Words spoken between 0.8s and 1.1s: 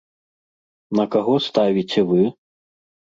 На